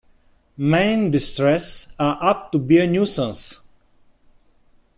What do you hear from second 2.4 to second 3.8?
to be a nuisance.